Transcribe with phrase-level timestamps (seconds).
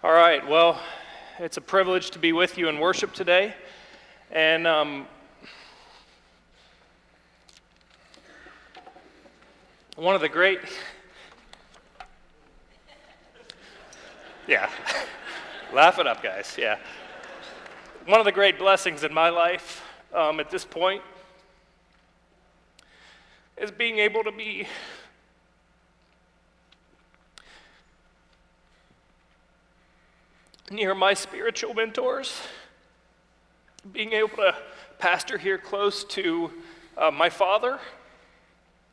[0.00, 0.80] All right, well,
[1.40, 3.52] it's a privilege to be with you in worship today.
[4.30, 5.08] And um,
[9.96, 10.60] one of the great.
[14.46, 14.70] Yeah,
[15.74, 16.56] laugh it up, guys.
[16.56, 16.78] Yeah.
[18.06, 19.82] One of the great blessings in my life
[20.14, 21.02] um, at this point
[23.58, 24.66] is being able to be
[30.70, 32.40] near my spiritual mentors,
[33.92, 34.54] being able to
[34.98, 36.50] pastor here close to
[36.96, 37.78] uh, my father.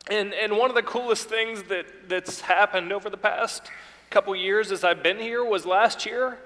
[0.08, 3.70] And, and one of the coolest things that, that's happened over the past
[4.10, 6.38] couple years as I've been here was last year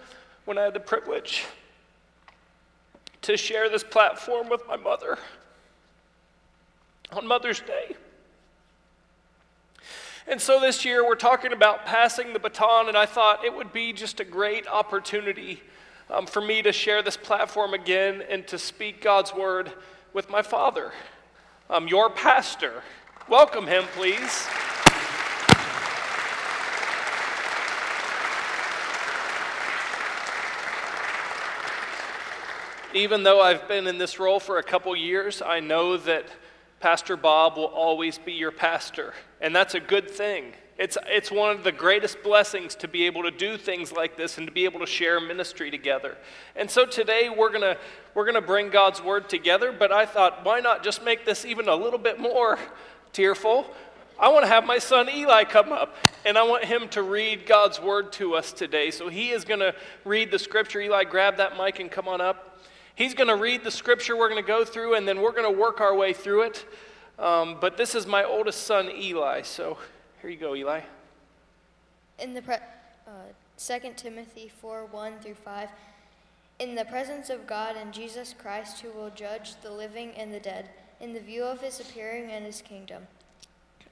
[0.47, 1.45] when I had the privilege
[3.23, 5.19] to share this platform with my mother
[7.13, 7.97] on Mother's Day.
[10.31, 13.73] And so this year we're talking about passing the baton, and I thought it would
[13.73, 15.61] be just a great opportunity
[16.09, 19.73] um, for me to share this platform again and to speak God's word
[20.13, 20.93] with my father,
[21.69, 22.85] um, your pastor.
[23.29, 24.47] Welcome him, please.
[32.95, 36.27] Even though I've been in this role for a couple years, I know that
[36.81, 40.55] Pastor Bob will always be your pastor, and that's a good thing.
[40.79, 44.39] It's, it's one of the greatest blessings to be able to do things like this
[44.39, 46.17] and to be able to share ministry together.
[46.57, 47.77] And so today we're going to
[48.15, 51.69] we're to bring God's word together, but I thought, why not just make this even
[51.69, 52.59] a little bit more
[53.13, 53.67] tearful?
[54.19, 57.45] I want to have my son Eli come up, and I want him to read
[57.45, 58.91] God's word to us today.
[58.91, 60.81] So he is going to read the scripture.
[60.81, 62.50] Eli, grab that mic and come on up.
[63.01, 65.51] He's going to read the scripture we're going to go through, and then we're going
[65.51, 66.67] to work our way through it.
[67.19, 69.41] Um, but this is my oldest son, Eli.
[69.41, 69.79] So
[70.21, 70.83] here you go, Eli.
[72.19, 72.57] In the pre-
[73.07, 75.71] uh, 2 Timothy 4 1 through 5.
[76.59, 80.41] In the presence of God and Jesus Christ, who will judge the living and the
[80.41, 80.69] dead,
[81.01, 83.05] in the view of his appearing and his kingdom,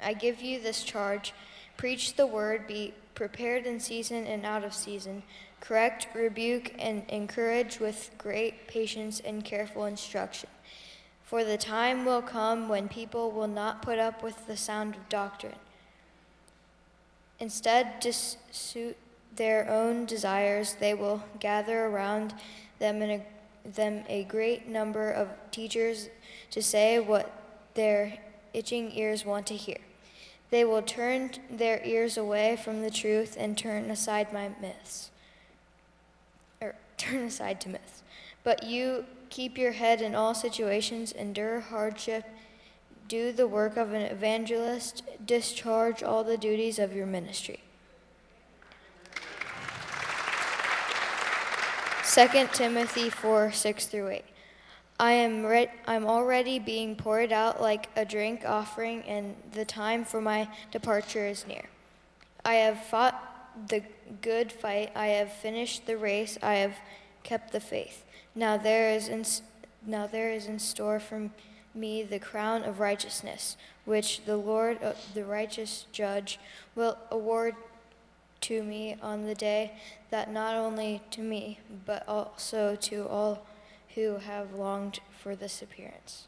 [0.03, 1.33] I give you this charge
[1.79, 5.23] preach the word, be prepared in season and out of season
[5.61, 10.49] correct, rebuke, and encourage with great patience and careful instruction.
[11.25, 15.09] For the time will come when people will not put up with the sound of
[15.09, 15.57] doctrine.
[17.39, 18.97] Instead, to suit
[19.37, 22.35] their own desires, they will gather around
[22.79, 23.23] them, a,
[23.65, 26.09] them a great number of teachers
[26.51, 27.31] to say what
[27.75, 28.19] their
[28.55, 29.79] itching ears want to hear.
[30.51, 35.08] They will turn their ears away from the truth and turn aside my myths
[36.99, 38.03] turn aside to myths.
[38.45, 42.25] But you keep your head in all situations, endure hardship,
[43.09, 47.61] do the work of an evangelist, discharge all the duties of your ministry.
[52.15, 54.25] 2 Timothy 4 6 through 8.
[54.99, 60.05] I am re- I'm already being poured out like a drink offering, and the time
[60.05, 61.67] for my departure is near.
[62.45, 63.28] I have fought
[63.69, 63.83] the
[64.23, 64.91] good fight.
[64.95, 66.39] I have finished the race.
[66.43, 66.77] I have
[67.23, 68.05] kept the faith.
[68.35, 69.25] Now there is in,
[69.87, 71.31] now there is in store for
[71.75, 76.39] me the crown of righteousness, which the Lord, uh, the righteous judge,
[76.75, 77.55] will award
[78.43, 79.73] to me on the day
[80.11, 83.47] that not only to me, but also to all
[83.95, 86.27] who have longed for this appearance.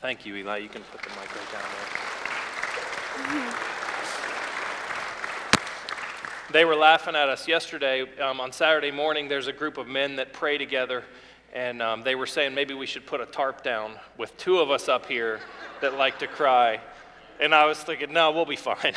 [0.00, 0.58] Thank you, Eli.
[0.58, 1.62] You can put the mic right down
[3.54, 3.75] there.
[6.56, 8.06] They were laughing at us yesterday.
[8.18, 11.04] Um, on Saturday morning, there's a group of men that pray together,
[11.52, 14.70] and um, they were saying maybe we should put a tarp down with two of
[14.70, 15.40] us up here
[15.82, 16.80] that like to cry.
[17.40, 18.94] And I was thinking, no, we'll be fine.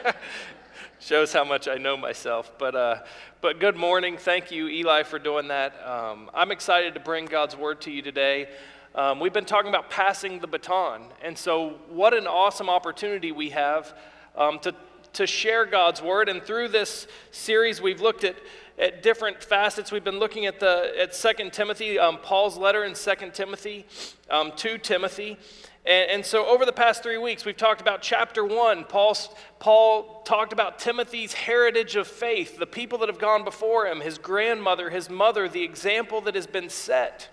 [0.98, 2.50] Shows how much I know myself.
[2.58, 3.02] But, uh,
[3.42, 4.16] but good morning.
[4.16, 5.74] Thank you, Eli, for doing that.
[5.86, 8.48] Um, I'm excited to bring God's word to you today.
[8.94, 11.02] Um, we've been talking about passing the baton.
[11.22, 13.92] And so, what an awesome opportunity we have
[14.34, 14.74] um, to
[15.14, 16.28] to share God's word.
[16.28, 18.36] And through this series, we've looked at,
[18.78, 19.92] at different facets.
[19.92, 23.86] We've been looking at the at Second Timothy, um, Paul's letter in Second Timothy
[24.30, 25.38] um, to Timothy.
[25.84, 28.84] And, and, so, over the past three weeks, we've talked about chapter one.
[28.84, 29.28] Paul's,
[29.58, 34.16] Paul talked about Timothy's heritage of faith, the people that have gone before him, his
[34.16, 37.31] grandmother, his mother, the example that has been set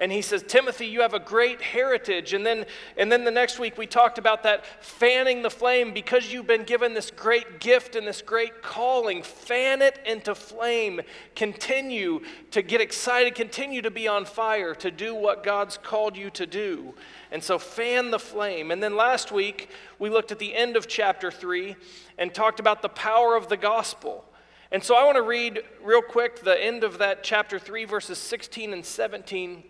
[0.00, 2.32] and he says timothy you have a great heritage.
[2.32, 2.64] And then
[2.96, 6.64] and then the next week we talked about that fanning the flame because you've been
[6.64, 9.22] given this great gift and this great calling.
[9.22, 11.02] Fan it into flame.
[11.36, 12.20] Continue
[12.50, 13.34] to get excited.
[13.34, 16.94] Continue to be on fire to do what god's called you to do.
[17.30, 18.70] And so fan the flame.
[18.70, 19.68] And then last week
[19.98, 21.76] we looked at the end of chapter 3
[22.16, 24.24] and talked about the power of the gospel.
[24.72, 28.18] And so I want to read real quick the end of that chapter 3, verses
[28.18, 29.64] 16 and 17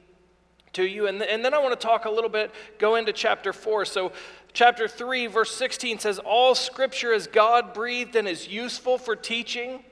[0.75, 1.07] to you.
[1.07, 3.85] And, and then I want to talk a little bit, go into chapter 4.
[3.85, 4.13] So,
[4.53, 9.85] chapter 3, verse 16 says, All scripture is God breathed and is useful for teaching,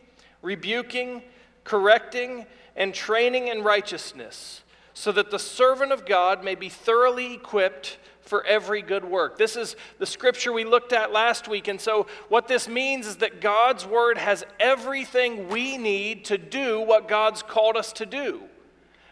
[0.42, 1.22] rebuking,
[1.64, 2.46] correcting,
[2.76, 4.62] and training in righteousness,
[4.94, 9.38] so that the servant of God may be thoroughly equipped for every good work.
[9.38, 11.66] This is the scripture we looked at last week.
[11.66, 16.80] And so, what this means is that God's word has everything we need to do
[16.80, 18.42] what God's called us to do.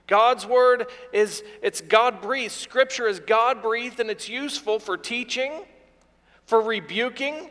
[0.06, 2.52] God's word is it's God breathed.
[2.52, 5.64] Scripture is God breathed and it's useful for teaching,
[6.44, 7.50] for rebuking,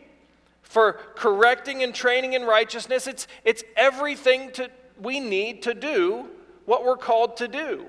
[0.62, 3.08] for correcting and training in righteousness.
[3.08, 4.70] It's, it's everything to,
[5.02, 6.28] we need to do
[6.66, 7.86] what we're called to do.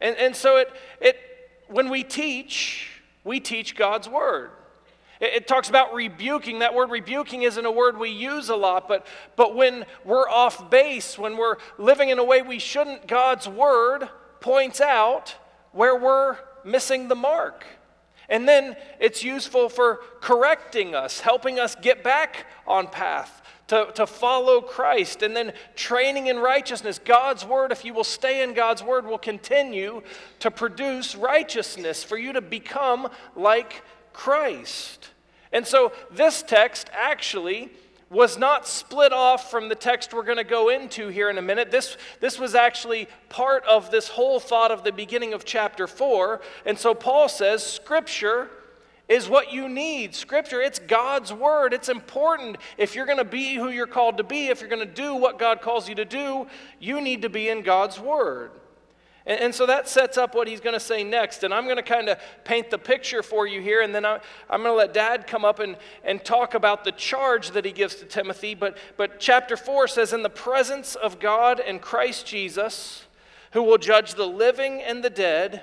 [0.00, 1.16] And, and so it, it,
[1.68, 2.90] when we teach,
[3.24, 4.50] we teach God's word.
[5.24, 6.58] It, talks about rebuking.
[6.58, 9.06] That word rebuking isn't a word we use a lot, but,
[9.36, 14.08] but when we're off base, when we're living in a way we shouldn't, God's word
[14.40, 15.34] points out
[15.72, 17.64] where we're missing the mark.
[18.28, 24.06] And then it's useful for correcting us, helping us get back on path, to, to
[24.06, 26.98] follow Christ, and then training in righteousness.
[27.02, 30.02] God's word, if you will stay in God's word, will continue
[30.40, 33.82] to produce righteousness for you to become like
[34.12, 35.10] Christ.
[35.54, 37.70] And so this text actually
[38.10, 41.42] was not split off from the text we're going to go into here in a
[41.42, 41.70] minute.
[41.70, 46.40] This, this was actually part of this whole thought of the beginning of chapter 4.
[46.66, 48.50] And so Paul says, Scripture
[49.08, 50.14] is what you need.
[50.14, 51.72] Scripture, it's God's word.
[51.72, 52.56] It's important.
[52.76, 55.14] If you're going to be who you're called to be, if you're going to do
[55.14, 56.46] what God calls you to do,
[56.80, 58.50] you need to be in God's word.
[59.26, 61.44] And, and so that sets up what he's going to say next.
[61.44, 63.82] And I'm going to kind of paint the picture for you here.
[63.82, 66.92] And then I, I'm going to let Dad come up and, and talk about the
[66.92, 68.54] charge that he gives to Timothy.
[68.54, 73.04] But, but chapter 4 says, In the presence of God and Christ Jesus,
[73.52, 75.62] who will judge the living and the dead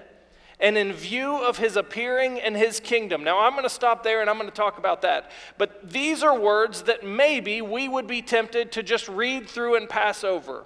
[0.61, 3.23] and in view of his appearing and his kingdom.
[3.23, 5.31] Now, I'm going to stop there and I'm going to talk about that.
[5.57, 9.89] But these are words that maybe we would be tempted to just read through and
[9.89, 10.65] pass over.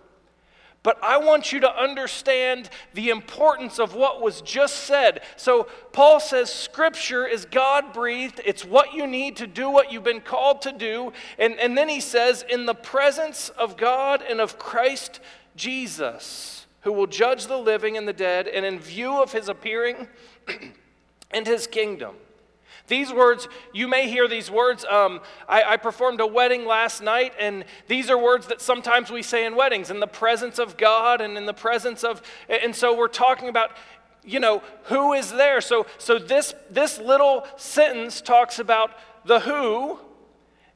[0.85, 5.23] But I want you to understand the importance of what was just said.
[5.35, 10.03] So, Paul says Scripture is God breathed, it's what you need to do what you've
[10.03, 11.11] been called to do.
[11.39, 15.21] And, and then he says, in the presence of God and of Christ
[15.55, 20.07] Jesus who will judge the living and the dead, and in view of his appearing
[21.31, 22.13] and his kingdom.
[22.87, 24.85] These words, you may hear these words.
[24.85, 29.23] Um, I, I, performed a wedding last night, and these are words that sometimes we
[29.23, 32.95] say in weddings in the presence of God and in the presence of, and so
[32.95, 33.71] we're talking about,
[34.23, 35.61] you know, who is there.
[35.61, 38.91] So, so this, this little sentence talks about
[39.25, 39.99] the who,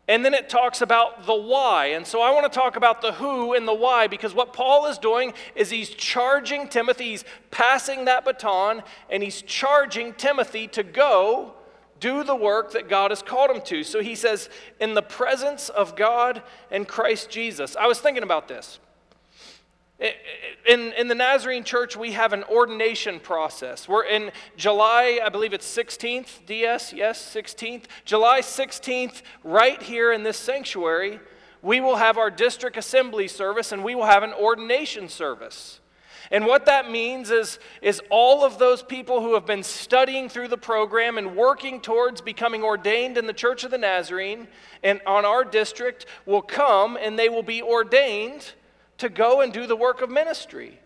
[0.08, 1.88] and then it talks about the why.
[1.88, 4.88] And so I want to talk about the who and the why because what Paul
[4.88, 10.82] is doing is he's charging Timothy, he's passing that baton, and he's charging Timothy to
[10.82, 11.54] go
[12.00, 13.84] do the work that God has called him to.
[13.84, 14.50] So he says,
[14.80, 16.42] in the presence of God
[16.72, 17.76] and Christ Jesus.
[17.76, 18.80] I was thinking about this.
[20.66, 23.88] In, in the Nazarene church, we have an ordination process.
[23.88, 27.84] We're in July, I believe it's 16th, DS, yes, 16th.
[28.06, 31.20] July 16th, right here in this sanctuary,
[31.62, 35.79] we will have our district assembly service and we will have an ordination service.
[36.32, 40.50] And what that means is, is all of those people who have been studying through
[40.50, 44.48] the program and working towards becoming ordained in the Church of the Nazarene
[44.84, 48.54] and on our district will come and they will be ordained
[49.00, 50.80] to go and do the work of ministry.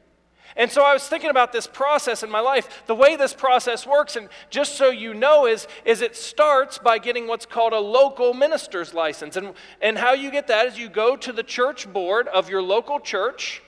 [0.56, 2.84] And so I was thinking about this process in my life.
[2.86, 7.00] The way this process works, and just so you know, is, is it starts by
[7.00, 9.36] getting what's called a local minister's license.
[9.36, 12.62] And, and how you get that is you go to the church board of your
[12.62, 13.64] local church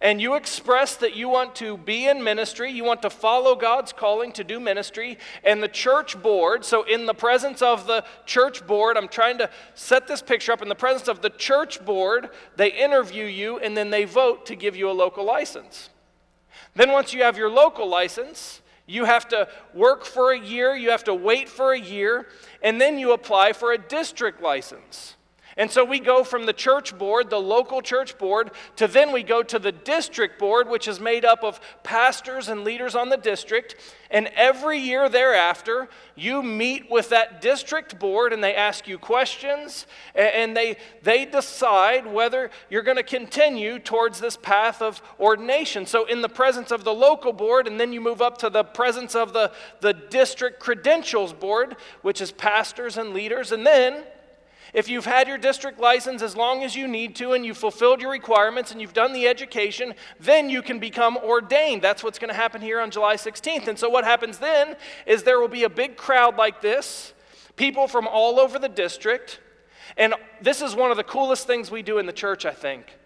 [0.00, 3.92] and you express that you want to be in ministry, you want to follow God's
[3.92, 8.66] calling to do ministry, and the church board, so in the presence of the church
[8.66, 10.62] board, I'm trying to set this picture up.
[10.62, 14.54] In the presence of the church board, they interview you and then they vote to
[14.54, 15.90] give you a local license.
[16.74, 20.90] Then, once you have your local license, you have to work for a year, you
[20.90, 22.28] have to wait for a year,
[22.62, 25.15] and then you apply for a district license.
[25.58, 29.22] And so we go from the church board, the local church board, to then we
[29.22, 33.16] go to the district board, which is made up of pastors and leaders on the
[33.16, 33.74] district.
[34.10, 39.86] And every year thereafter, you meet with that district board and they ask you questions
[40.14, 45.86] and they, they decide whether you're going to continue towards this path of ordination.
[45.86, 48.62] So, in the presence of the local board, and then you move up to the
[48.62, 54.04] presence of the, the district credentials board, which is pastors and leaders, and then
[54.74, 58.00] If you've had your district license as long as you need to and you've fulfilled
[58.00, 61.82] your requirements and you've done the education, then you can become ordained.
[61.82, 63.68] That's what's going to happen here on July 16th.
[63.68, 67.12] And so, what happens then is there will be a big crowd like this,
[67.56, 69.40] people from all over the district.
[69.96, 72.98] And this is one of the coolest things we do in the church, I think.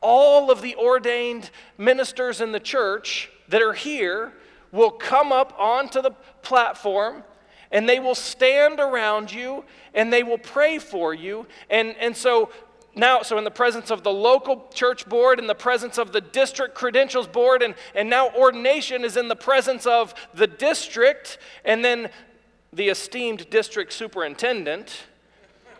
[0.00, 4.32] All of the ordained ministers in the church that are here
[4.70, 6.10] will come up onto the
[6.42, 7.24] platform
[7.70, 11.46] and they will stand around you and they will pray for you.
[11.70, 12.50] And, and so
[12.94, 16.20] now, so in the presence of the local church board, in the presence of the
[16.22, 21.84] district credentials board, and, and now ordination is in the presence of the district, and
[21.84, 22.08] then
[22.72, 25.04] the esteemed district superintendent,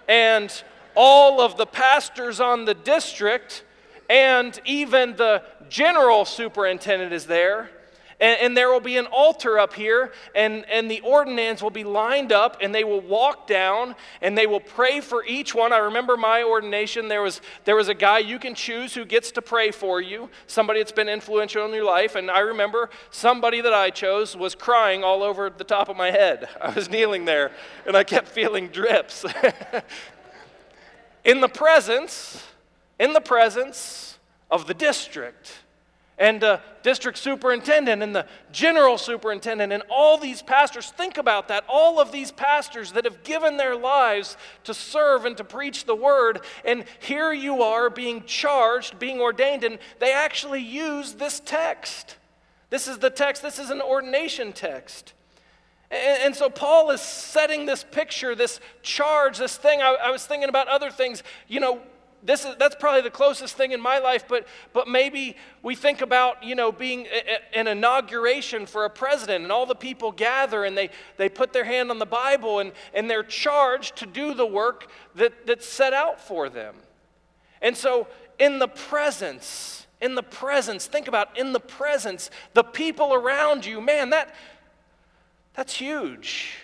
[0.06, 0.62] and
[0.94, 3.64] all of the pastors on the district,
[4.10, 7.70] and even the general superintendent is there.
[8.18, 11.84] And, and, there will be an altar up here, and, and the ordinands will be
[11.84, 15.70] lined up, and they will walk down, and they will pray for each one.
[15.70, 19.30] I remember my ordination, there was, there was a guy you can choose who gets
[19.32, 22.14] to pray for you, somebody that's been influential in your life.
[22.14, 26.10] And I remember somebody that I chose was crying all over the top of my
[26.10, 26.48] head.
[26.62, 27.52] I was kneeling there,
[27.86, 29.26] and I kept feeling drips.
[31.24, 32.46] in the presence,
[32.98, 34.18] in the presence
[34.50, 35.52] of the district
[36.18, 40.90] and the district superintendent and the general superintendent and all these pastors.
[40.90, 41.64] Think about that.
[41.68, 45.94] All of these pastors that have given their lives to serve and to preach the
[45.94, 46.40] word.
[46.64, 52.16] And here you are being charged, being ordained, and they actually use this text.
[52.70, 55.12] This is the text, this is an ordination text.
[55.88, 59.80] And, so Paul is setting this picture, this charge, this thing.
[59.82, 61.22] I was thinking about other things.
[61.46, 61.80] You know,
[62.26, 66.00] this is, that's probably the closest thing in my life, but, but maybe we think
[66.00, 70.10] about, you know, being a, a, an inauguration for a president and all the people
[70.10, 74.06] gather and they, they put their hand on the Bible and, and they're charged to
[74.06, 76.74] do the work that, that's set out for them.
[77.62, 83.14] And so in the presence, in the presence, think about in the presence, the people
[83.14, 84.34] around you, man, that,
[85.54, 86.58] that's huge.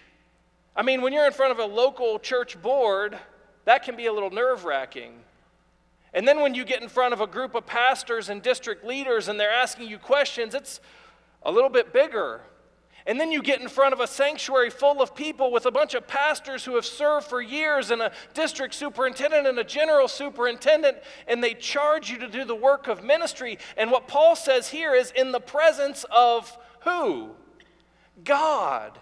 [0.75, 3.17] I mean, when you're in front of a local church board,
[3.65, 5.13] that can be a little nerve wracking.
[6.15, 9.29] And then when you get in front of a group of pastors and district leaders
[9.29, 10.81] and they're asking you questions, it's
[11.43, 12.43] a little bit bigger.
[13.07, 15.95] And then you get in front of a sanctuary full of people with a bunch
[15.95, 20.99] of pastors who have served for years and a district superintendent and a general superintendent,
[21.27, 23.59] and they charge you to do the work of ministry.
[23.77, 27.31] And what Paul says here is in the presence of who?
[28.23, 28.99] God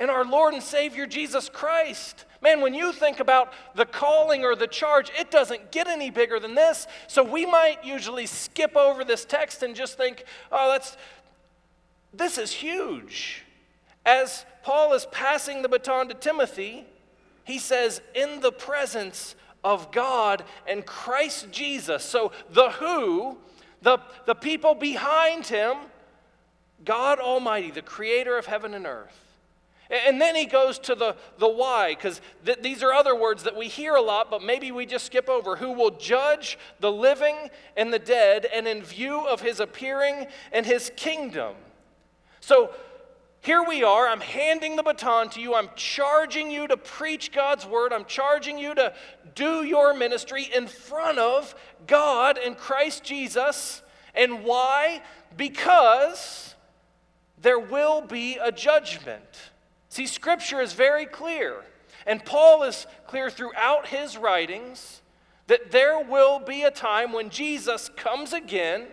[0.00, 2.24] and our Lord and Savior Jesus Christ.
[2.40, 6.40] Man, when you think about the calling or the charge, it doesn't get any bigger
[6.40, 6.86] than this.
[7.06, 10.96] So we might usually skip over this text and just think, oh, that's,
[12.14, 13.44] this is huge.
[14.06, 16.86] As Paul is passing the baton to Timothy,
[17.44, 22.02] he says, in the presence of God and Christ Jesus.
[22.02, 23.36] So the who,
[23.82, 25.76] the, the people behind him,
[26.86, 29.19] God Almighty, the creator of heaven and earth.
[29.90, 33.56] And then he goes to the, the why, because th- these are other words that
[33.56, 35.56] we hear a lot, but maybe we just skip over.
[35.56, 37.36] Who will judge the living
[37.76, 41.56] and the dead, and in view of his appearing and his kingdom.
[42.40, 42.70] So
[43.40, 44.06] here we are.
[44.06, 45.54] I'm handing the baton to you.
[45.54, 47.92] I'm charging you to preach God's word.
[47.92, 48.92] I'm charging you to
[49.34, 51.54] do your ministry in front of
[51.86, 53.82] God and Christ Jesus.
[54.14, 55.02] And why?
[55.36, 56.54] Because
[57.40, 59.50] there will be a judgment.
[59.90, 61.64] See, Scripture is very clear,
[62.06, 65.02] and Paul is clear throughout his writings
[65.48, 68.86] that there will be a time when Jesus comes again.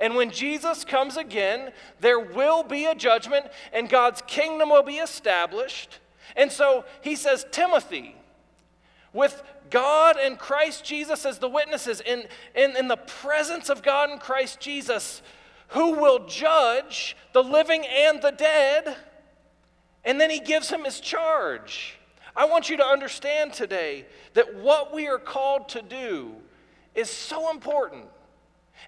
[0.00, 4.96] And when Jesus comes again, there will be a judgment and God's kingdom will be
[4.96, 6.00] established.
[6.34, 8.16] And so he says, Timothy,
[9.12, 12.24] with God and Christ Jesus as the witnesses, in,
[12.56, 15.22] in, in the presence of God and Christ Jesus,
[15.68, 18.96] who will judge the living and the dead
[20.04, 21.98] and then he gives him his charge.
[22.36, 26.32] I want you to understand today that what we are called to do
[26.94, 28.04] is so important.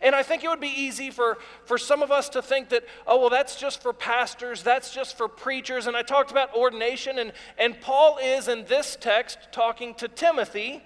[0.02, 2.85] And I think it would be easy for, for some of us to think that,
[3.06, 5.87] oh, well, that's just for pastors, that's just for preachers.
[5.87, 10.82] And I talked about ordination, and, and Paul is in this text talking to Timothy,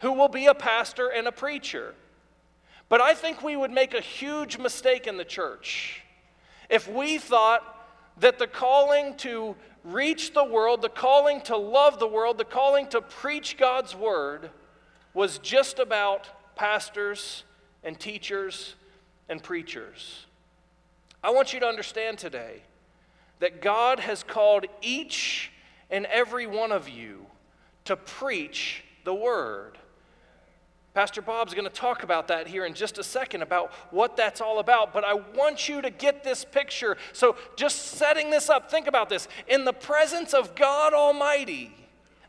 [0.00, 1.94] who will be a pastor and a preacher.
[2.88, 6.02] But I think we would make a huge mistake in the church
[6.70, 7.62] if we thought
[8.20, 12.88] that the calling to reach the world, the calling to love the world, the calling
[12.88, 14.50] to preach God's word
[15.12, 17.44] was just about pastors
[17.84, 18.74] and teachers
[19.28, 20.26] and preachers.
[21.22, 22.62] I want you to understand today
[23.38, 25.50] that God has called each
[25.90, 27.26] and every one of you
[27.84, 29.78] to preach the Word.
[30.94, 34.40] Pastor Bob's going to talk about that here in just a second about what that's
[34.40, 34.92] all about.
[34.92, 36.96] But I want you to get this picture.
[37.12, 39.26] So, just setting this up, think about this.
[39.48, 41.74] In the presence of God Almighty,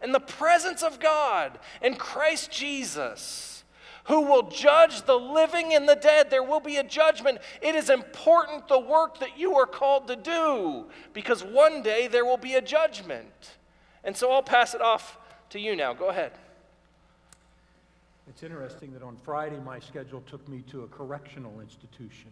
[0.02, 3.64] in the presence of God, in Christ Jesus,
[4.06, 7.38] who will judge the living and the dead, there will be a judgment.
[7.62, 12.26] It is important the work that you are called to do because one day there
[12.26, 13.58] will be a judgment.
[14.04, 15.20] And so, I'll pass it off
[15.52, 15.94] to you now.
[15.94, 16.32] Go ahead.
[18.28, 22.32] It's interesting that on Friday, my schedule took me to a correctional institution.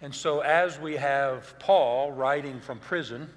[0.00, 3.30] And so, as we have Paul writing from prison,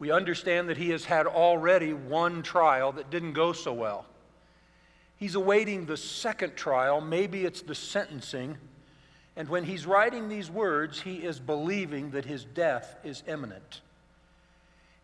[0.00, 4.06] we understand that he has had already one trial that didn't go so well.
[5.16, 8.56] He's awaiting the second trial, maybe it's the sentencing.
[9.36, 13.82] And when he's writing these words, he is believing that his death is imminent.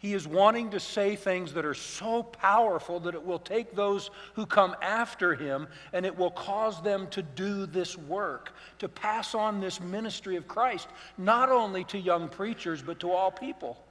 [0.04, 4.10] He is wanting to say things that are so powerful that it will take those
[4.34, 9.34] who come after him and it will cause them to do this work, to pass
[9.34, 13.82] on this ministry of Christ, not only to young preachers, but to all people.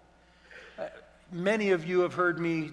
[0.77, 0.85] Uh,
[1.31, 2.69] many of you have heard me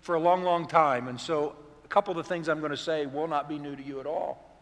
[0.00, 2.76] for a long, long time, and so a couple of the things I'm going to
[2.76, 4.56] say will not be new to you at all.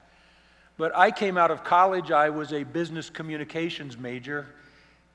[0.78, 4.46] But I came out of college, I was a business communications major.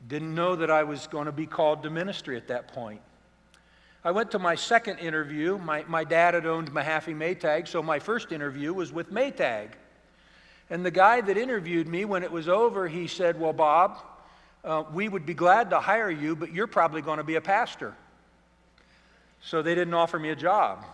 [0.08, 3.02] Didn't know that I was going to be called to ministry at that point.
[4.08, 5.58] I went to my second interview.
[5.58, 9.72] My, my dad had owned Mahaffey Maytag, so my first interview was with Maytag.
[10.70, 14.00] And the guy that interviewed me, when it was over, he said, Well, Bob,
[14.64, 17.42] uh, we would be glad to hire you, but you're probably going to be a
[17.42, 17.96] pastor.
[19.42, 20.86] So they didn't offer me a job.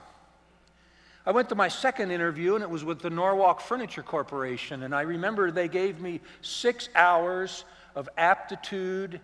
[1.23, 4.81] I went to my second interview, and it was with the Norwalk Furniture Corporation.
[4.81, 7.63] And I remember they gave me six hours
[7.95, 9.21] of aptitude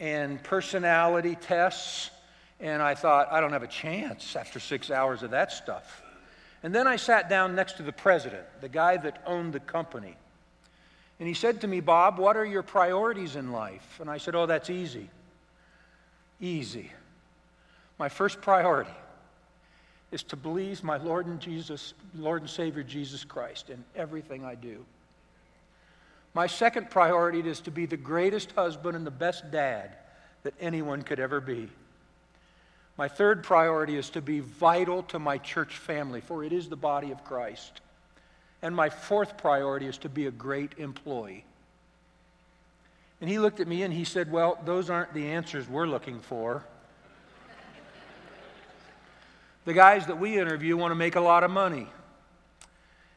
[0.00, 2.10] and personality tests.
[2.60, 6.02] And I thought, I don't have a chance after six hours of that stuff.
[6.62, 10.16] And then I sat down next to the president, the guy that owned the company.
[11.18, 13.98] And he said to me, Bob, what are your priorities in life?
[14.00, 15.08] And I said, Oh, that's easy.
[16.40, 16.90] Easy.
[17.98, 18.90] My first priority
[20.10, 24.54] is to please my Lord and Jesus, Lord and Savior Jesus Christ in everything I
[24.54, 24.84] do.
[26.32, 29.96] My second priority is to be the greatest husband and the best dad
[30.42, 31.68] that anyone could ever be.
[33.00, 36.76] My third priority is to be vital to my church family, for it is the
[36.76, 37.80] body of Christ.
[38.60, 41.46] And my fourth priority is to be a great employee.
[43.22, 46.20] And he looked at me and he said, Well, those aren't the answers we're looking
[46.20, 46.62] for.
[49.64, 51.86] the guys that we interview want to make a lot of money.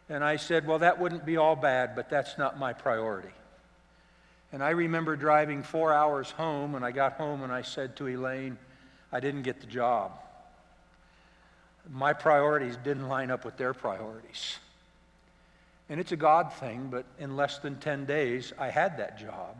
[0.07, 3.33] And I said, Well, that wouldn't be all bad, but that's not my priority.
[4.53, 8.07] And I remember driving four hours home, and I got home and I said to
[8.07, 8.57] Elaine,
[9.13, 10.11] I didn't get the job.
[11.89, 14.57] My priorities didn't line up with their priorities.
[15.87, 19.55] And it's a God thing, but in less than 10 days, I had that job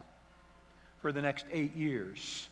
[1.02, 2.48] for the next eight years.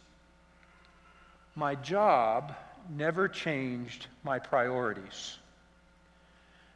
[1.55, 2.53] My job
[2.95, 5.39] never changed my priorities.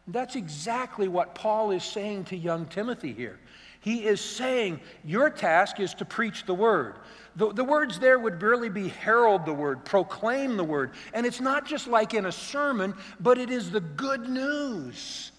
[0.07, 3.39] That's exactly what Paul is saying to young Timothy here.
[3.85, 6.95] He is saying, Your task is to preach the word.
[7.35, 10.89] The, the words there would really be herald the word, proclaim the word.
[11.13, 15.31] And it's not just like in a sermon, but it is the good news.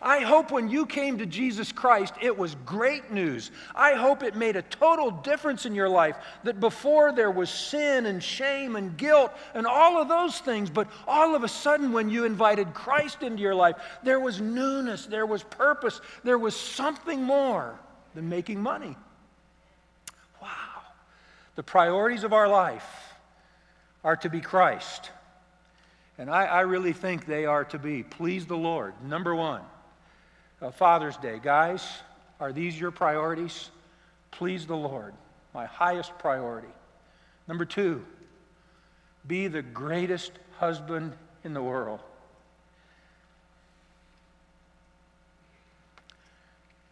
[0.00, 3.50] I hope when you came to Jesus Christ, it was great news.
[3.74, 6.16] I hope it made a total difference in your life.
[6.44, 10.88] That before there was sin and shame and guilt and all of those things, but
[11.08, 15.26] all of a sudden, when you invited Christ into your life, there was newness, there
[15.26, 17.76] was purpose, there was something more
[18.14, 18.96] than making money.
[20.40, 20.82] Wow.
[21.56, 22.86] The priorities of our life
[24.04, 25.10] are to be Christ.
[26.18, 29.62] And I, I really think they are to be please the Lord, number one
[30.60, 31.40] uh, Father's Day.
[31.42, 31.86] Guys,
[32.40, 33.70] are these your priorities?
[34.30, 35.14] Please the Lord,
[35.54, 36.68] my highest priority.
[37.46, 38.04] Number two,
[39.26, 41.12] be the greatest husband
[41.44, 42.00] in the world.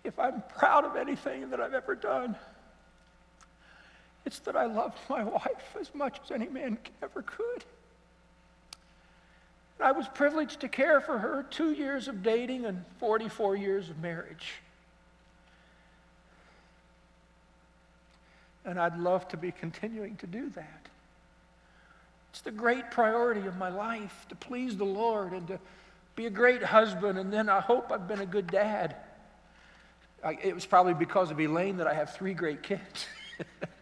[0.04, 2.36] If I'm proud of anything that I've ever done,
[4.24, 7.64] it's that I loved my wife as much as any man ever could.
[9.80, 13.98] I was privileged to care for her two years of dating and 44 years of
[14.00, 14.54] marriage.
[18.64, 20.88] And I'd love to be continuing to do that.
[22.30, 25.58] It's the great priority of my life to please the Lord and to
[26.16, 28.96] be a great husband, and then I hope I've been a good dad.
[30.24, 33.06] I, it was probably because of Elaine that I have three great kids.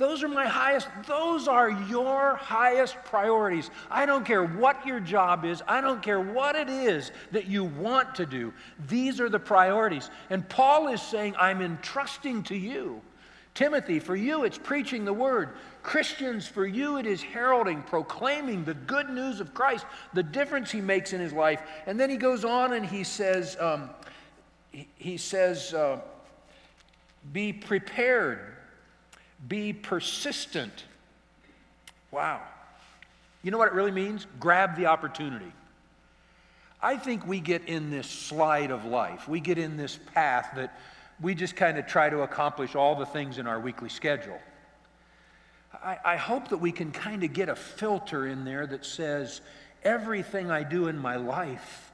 [0.00, 3.70] Those are my highest, those are your highest priorities.
[3.90, 7.64] I don't care what your job is, I don't care what it is that you
[7.64, 8.54] want to do.
[8.88, 10.08] These are the priorities.
[10.30, 13.02] And Paul is saying, I'm entrusting to you.
[13.52, 15.50] Timothy, for you, it's preaching the word.
[15.82, 19.84] Christians, for you, it is heralding, proclaiming the good news of Christ,
[20.14, 21.60] the difference he makes in his life.
[21.84, 23.90] And then he goes on and he says, um,
[24.72, 26.00] he, he, says, uh,
[27.34, 28.56] be prepared
[29.48, 30.84] be persistent.
[32.10, 32.40] Wow.
[33.42, 34.26] You know what it really means?
[34.38, 35.52] Grab the opportunity.
[36.82, 39.28] I think we get in this slide of life.
[39.28, 40.78] We get in this path that
[41.20, 44.38] we just kind of try to accomplish all the things in our weekly schedule.
[45.84, 49.40] I, I hope that we can kind of get a filter in there that says
[49.82, 51.92] everything I do in my life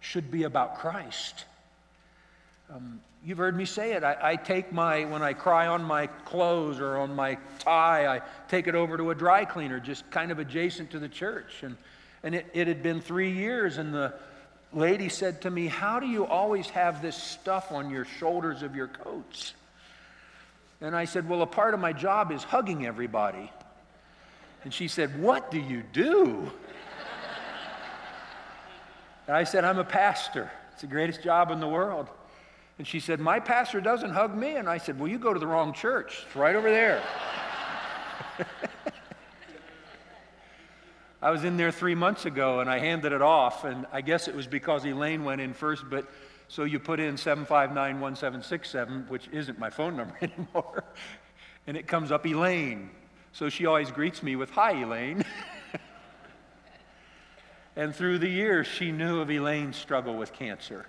[0.00, 1.44] should be about Christ.
[2.70, 4.04] Um, You've heard me say it.
[4.04, 8.20] I, I, take my, when I cry on my clothes or on my tie, I
[8.46, 11.64] take it over to a dry cleaner just kind of adjacent to the church.
[11.64, 11.76] And,
[12.22, 14.14] and it, it had been three years, and the
[14.72, 18.76] lady said to me, How do you always have this stuff on your shoulders of
[18.76, 19.54] your coats?
[20.80, 23.50] And I said, Well, a part of my job is hugging everybody.
[24.62, 26.28] And she said, What do you do?
[29.26, 30.48] and I said, I'm a pastor.
[30.74, 32.08] It's the greatest job in the world.
[32.78, 34.56] And she said, My pastor doesn't hug me.
[34.56, 36.24] And I said, Well, you go to the wrong church.
[36.26, 37.02] It's right over there.
[41.22, 43.64] I was in there three months ago and I handed it off.
[43.64, 46.06] And I guess it was because Elaine went in first, but
[46.48, 50.84] so you put in 7591767, which isn't my phone number anymore.
[51.66, 52.90] and it comes up Elaine.
[53.32, 55.24] So she always greets me with, Hi, Elaine.
[57.76, 60.86] and through the years, she knew of Elaine's struggle with cancer.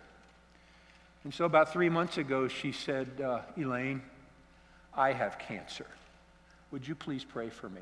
[1.24, 4.02] And so, about three months ago, she said, uh, Elaine,
[4.94, 5.88] I have cancer.
[6.72, 7.82] Would you please pray for me?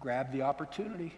[0.00, 1.12] Grab the opportunity.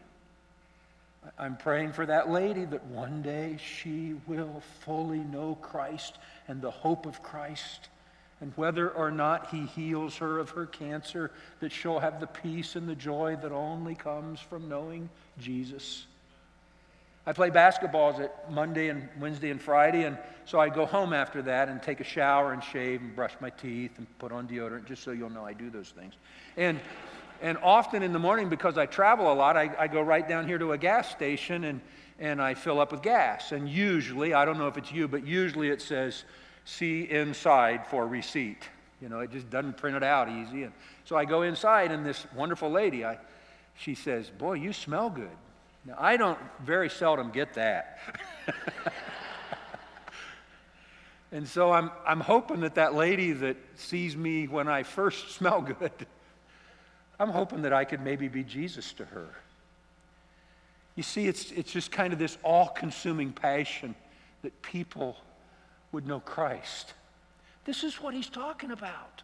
[1.38, 6.16] I'm praying for that lady that one day she will fully know Christ
[6.48, 7.88] and the hope of Christ.
[8.40, 11.30] And whether or not he heals her of her cancer,
[11.61, 16.06] that she'll have the peace and the joy that only comes from knowing Jesus.
[17.31, 21.40] I play basketballs at Monday and Wednesday and Friday, and so I go home after
[21.43, 24.87] that and take a shower and shave and brush my teeth and put on deodorant,
[24.87, 26.14] just so you'll know I do those things.
[26.57, 26.81] And,
[27.40, 30.49] and often in the morning, because I travel a lot, I, I go right down
[30.49, 31.81] here to a gas station and,
[32.19, 33.53] and I fill up with gas.
[33.53, 36.25] And usually, I don't know if it's you, but usually it says,
[36.64, 38.69] see inside for receipt.
[39.01, 40.64] You know, it just doesn't print it out easy.
[40.64, 40.73] And
[41.05, 43.19] so I go inside, and this wonderful lady, I,
[43.77, 45.31] she says, Boy, you smell good.
[45.85, 47.99] Now, I don't very seldom get that.
[51.33, 55.62] and so I'm, I'm hoping that that lady that sees me when I first smell
[55.62, 56.07] good,
[57.19, 59.29] I'm hoping that I could maybe be Jesus to her.
[60.97, 63.95] You see, it's, it's just kind of this all consuming passion
[64.43, 65.16] that people
[65.93, 66.95] would know Christ.
[67.64, 69.23] This is what he's talking about.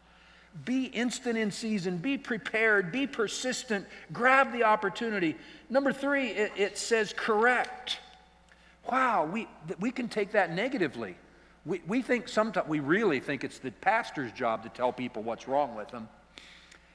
[0.65, 5.37] Be instant in season, be prepared, be persistent, grab the opportunity.
[5.69, 7.99] Number three, it, it says correct.
[8.91, 9.49] Wow, we,
[9.81, 11.17] we can take that negatively.
[11.65, 15.49] We, we think sometimes, we really think it's the pastor's job to tell people what's
[15.49, 16.09] wrong with them.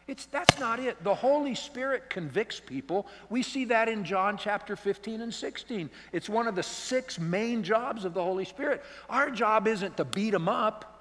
[0.08, 1.02] It's, that's not it.
[1.04, 3.08] The Holy Spirit convicts people.
[3.30, 5.90] We see that in John chapter 15 and 16.
[6.12, 8.84] It's one of the six main jobs of the Holy Spirit.
[9.10, 11.01] Our job isn't to beat them up,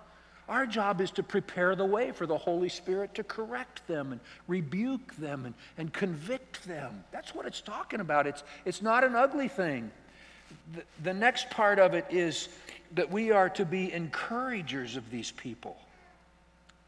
[0.51, 4.21] our job is to prepare the way for the Holy Spirit to correct them and
[4.49, 7.05] rebuke them and, and convict them.
[7.13, 8.27] That's what it's talking about.
[8.27, 9.93] It's, it's not an ugly thing.
[10.75, 12.49] The, the next part of it is
[12.97, 15.77] that we are to be encouragers of these people.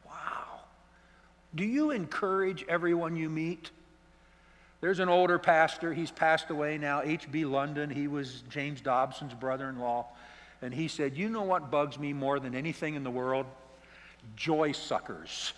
[0.05, 0.63] Wow.
[1.55, 3.71] Do you encourage everyone you meet?
[4.81, 7.45] There's an older pastor, he's passed away now, H.B.
[7.45, 7.89] London.
[7.89, 10.07] He was James Dobson's brother in law.
[10.63, 13.47] And he said, You know what bugs me more than anything in the world?
[14.37, 15.53] Joy suckers.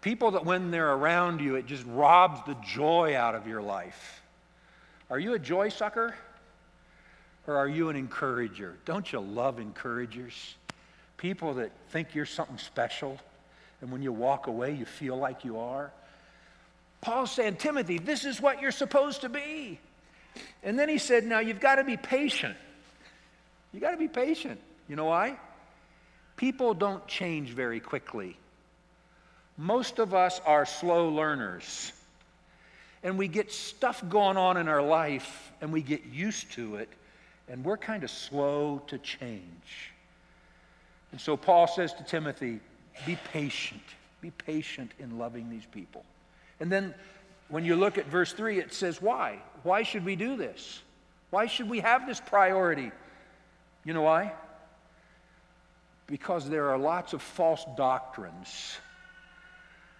[0.00, 4.22] People that when they're around you, it just robs the joy out of your life.
[5.10, 6.14] Are you a joy sucker?
[7.46, 8.76] Or are you an encourager?
[8.84, 10.56] Don't you love encouragers?
[11.16, 13.18] People that think you're something special,
[13.80, 15.92] and when you walk away, you feel like you are.
[17.00, 19.78] Paul's saying, Timothy, this is what you're supposed to be.
[20.62, 22.56] And then he said, Now you've got to be patient.
[23.72, 24.60] You got to be patient.
[24.88, 25.38] You know why?
[26.36, 28.36] People don't change very quickly.
[29.56, 31.92] Most of us are slow learners.
[33.02, 36.88] And we get stuff going on in our life and we get used to it,
[37.48, 39.92] and we're kind of slow to change.
[41.12, 42.60] And so Paul says to Timothy,
[43.06, 43.82] be patient.
[44.20, 46.04] Be patient in loving these people.
[46.60, 46.94] And then
[47.48, 49.38] when you look at verse 3, it says, Why?
[49.62, 50.82] Why should we do this?
[51.30, 52.90] Why should we have this priority?
[53.86, 54.32] You know why?
[56.08, 58.78] Because there are lots of false doctrines.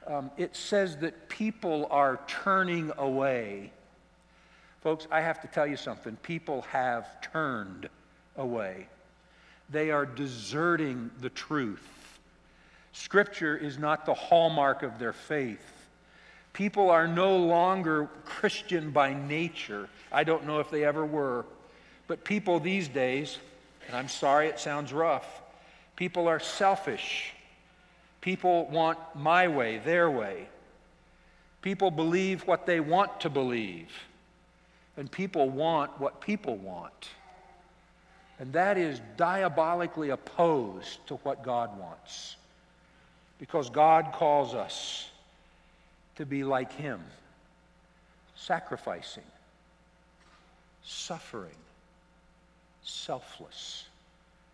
[0.08, 3.70] Um, it says that people are turning away.
[4.82, 6.16] Folks, I have to tell you something.
[6.16, 7.88] People have turned
[8.36, 8.88] away,
[9.70, 12.18] they are deserting the truth.
[12.92, 15.64] Scripture is not the hallmark of their faith.
[16.52, 19.88] People are no longer Christian by nature.
[20.10, 21.44] I don't know if they ever were.
[22.06, 23.38] But people these days,
[23.86, 25.42] and I'm sorry it sounds rough,
[25.96, 27.32] people are selfish.
[28.20, 30.48] People want my way, their way.
[31.62, 33.88] People believe what they want to believe.
[34.96, 37.10] And people want what people want.
[38.38, 42.36] And that is diabolically opposed to what God wants.
[43.38, 45.08] Because God calls us
[46.16, 47.00] to be like him,
[48.34, 49.22] sacrificing,
[50.82, 51.54] suffering,
[52.86, 53.84] selfless.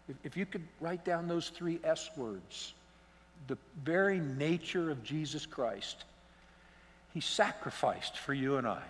[0.08, 2.74] If, if you could write down those three S words,
[3.46, 6.04] the very nature of Jesus Christ,
[7.14, 8.82] he sacrificed for you and I.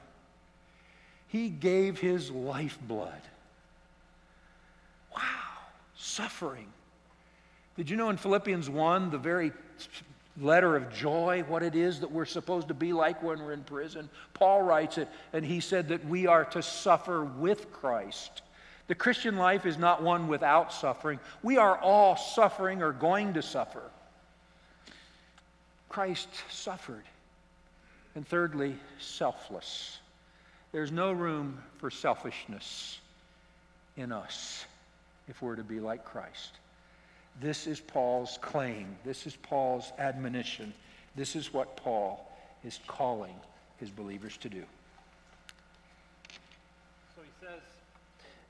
[1.28, 3.12] He gave his lifeblood.
[5.14, 5.20] Wow,
[5.96, 6.68] suffering.
[7.76, 9.52] Did you know in Philippians 1, the very
[10.40, 13.64] letter of joy, what it is that we're supposed to be like when we're in
[13.64, 14.08] prison.
[14.34, 18.42] Paul writes it, and he said that we are to suffer with Christ.
[18.88, 21.20] The Christian life is not one without suffering.
[21.42, 23.82] We are all suffering or going to suffer.
[25.88, 27.04] Christ suffered.
[28.14, 29.98] And thirdly, selfless.
[30.72, 32.98] There's no room for selfishness
[33.96, 34.64] in us
[35.28, 36.58] if we're to be like Christ.
[37.40, 38.96] This is Paul's claim.
[39.04, 40.72] This is Paul's admonition.
[41.14, 42.30] This is what Paul
[42.64, 43.34] is calling
[43.78, 44.64] his believers to do.
[47.14, 47.60] So he says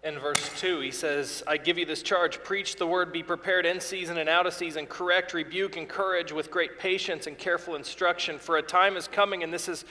[0.05, 3.65] in verse 2, he says, I give you this charge preach the word, be prepared
[3.65, 8.39] in season and out of season, correct, rebuke, encourage with great patience and careful instruction.
[8.39, 9.85] For a time is coming, and this is,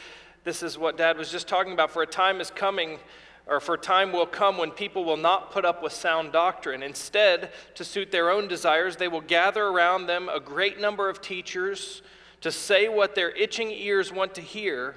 [0.43, 1.91] this is what Dad was just talking about.
[1.91, 2.99] For a time is coming
[3.47, 6.83] or for a time will come when people will not put up with sound doctrine.
[6.83, 11.21] Instead, to suit their own desires, they will gather around them a great number of
[11.21, 12.01] teachers
[12.41, 14.95] to say what their itching ears want to hear,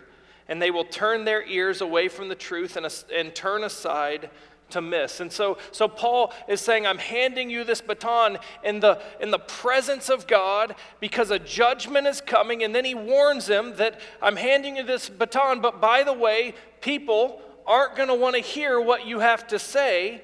[0.48, 4.28] and they will turn their ears away from the truth and, and turn aside
[4.70, 5.20] to miss.
[5.20, 9.38] And so, so Paul is saying, I'm handing you this baton in the, in the
[9.38, 12.62] presence of God because a judgment is coming.
[12.62, 16.54] And then he warns them that I'm handing you this baton, but by the way,
[16.80, 20.22] people aren't going to want to hear what you have to say.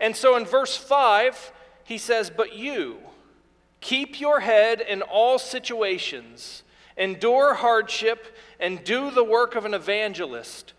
[0.00, 1.52] And so in verse 5,
[1.84, 2.98] he says, But you,
[3.80, 6.62] keep your head in all situations,
[6.96, 10.72] endure hardship, and do the work of an evangelist.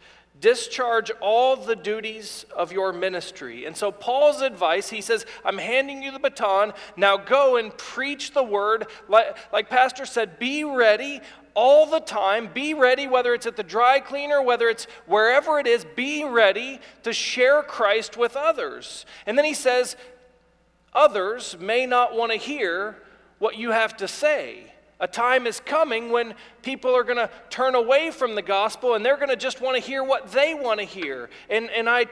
[0.43, 3.63] Discharge all the duties of your ministry.
[3.63, 6.73] And so, Paul's advice, he says, I'm handing you the baton.
[6.97, 8.87] Now go and preach the word.
[9.07, 11.21] Like, like Pastor said, be ready
[11.53, 12.49] all the time.
[12.53, 16.81] Be ready, whether it's at the dry cleaner, whether it's wherever it is, be ready
[17.03, 19.05] to share Christ with others.
[19.25, 19.95] And then he says,
[20.91, 22.97] Others may not want to hear
[23.39, 24.72] what you have to say.
[24.99, 29.05] A time is coming when people are going to turn away from the gospel and
[29.05, 31.29] they're going to just want to hear what they want to hear.
[31.49, 32.05] And, and I,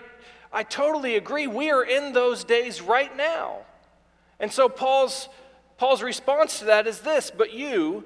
[0.52, 1.48] I totally agree.
[1.48, 3.60] We are in those days right now.
[4.40, 5.30] And so Paul's,
[5.78, 8.04] Paul's response to that is this But you,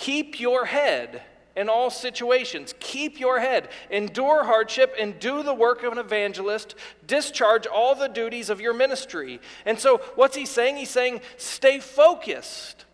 [0.00, 1.20] Keep your head
[1.54, 2.74] in all situations.
[2.80, 3.68] Keep your head.
[3.90, 6.74] Endure hardship and do the work of an evangelist.
[7.06, 9.42] Discharge all the duties of your ministry.
[9.66, 10.78] And so, what's he saying?
[10.78, 12.86] He's saying, stay focused.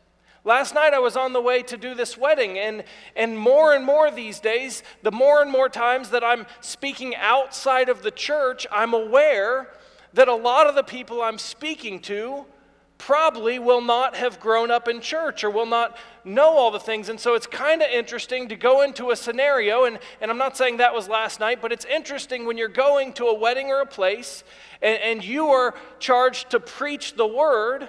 [0.47, 2.85] Last night I was on the way to do this wedding, and,
[3.17, 7.89] and more and more these days, the more and more times that I'm speaking outside
[7.89, 9.73] of the church, I'm aware
[10.13, 12.47] that a lot of the people I'm speaking to
[12.97, 17.09] probably will not have grown up in church or will not know all the things.
[17.09, 20.57] And so it's kind of interesting to go into a scenario, and, and I'm not
[20.57, 23.81] saying that was last night, but it's interesting when you're going to a wedding or
[23.81, 24.45] a place
[24.81, 27.89] and, and you are charged to preach the word,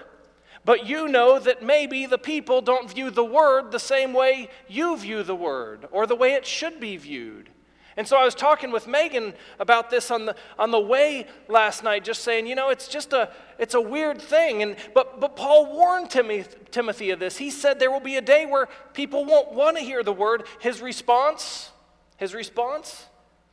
[0.67, 4.97] but you know that maybe the people don't view the word the same way you
[4.97, 7.49] view the word or the way it should be viewed.
[7.95, 11.85] And so I was talking with Megan about this on the, on the way last
[11.85, 14.61] night, just saying, you know, it's just a, it's a weird thing.
[14.61, 17.37] And, but, but Paul warned Timothy, Timothy of this.
[17.37, 20.43] He said there will be a day where people won't want to hear the word.
[20.59, 21.71] His response,
[22.17, 23.05] his response,